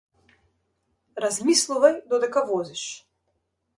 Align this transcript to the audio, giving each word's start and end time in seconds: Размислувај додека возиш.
Размислувај 1.25 1.99
додека 2.15 2.47
возиш. 2.51 2.87